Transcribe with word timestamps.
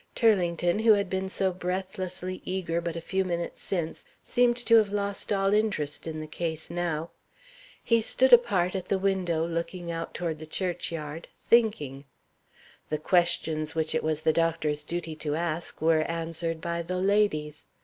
Turlington, 0.15 0.79
who 0.79 0.93
had 0.93 1.11
been 1.11 1.29
so 1.29 1.53
breathlessly 1.53 2.41
eager 2.43 2.81
but 2.81 2.95
a 2.95 3.01
few 3.01 3.23
minutes 3.23 3.61
since, 3.61 4.03
seemed 4.23 4.57
to 4.57 4.77
have 4.77 4.89
lost 4.89 5.31
all 5.31 5.53
interest 5.53 6.07
in 6.07 6.19
the 6.19 6.25
case 6.25 6.71
now. 6.71 7.11
He 7.83 8.01
stood 8.01 8.33
apart, 8.33 8.73
at 8.73 8.87
the 8.87 8.97
window, 8.97 9.45
looking 9.47 9.91
out 9.91 10.15
toward 10.15 10.39
the 10.39 10.47
church 10.47 10.91
yard, 10.91 11.27
thinking. 11.39 12.05
The 12.89 12.97
questions 12.97 13.75
which 13.75 13.93
it 13.93 14.01
was 14.03 14.21
the 14.21 14.33
doctor's 14.33 14.83
duty 14.83 15.15
to 15.17 15.35
ask 15.35 15.79
were 15.83 16.01
answered 16.01 16.61
by 16.61 16.81
the 16.81 16.97
ladies. 16.97 17.67